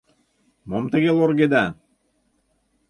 —Мом 0.69 0.85
тыге 0.91 1.11
лоргеда? 1.17 1.65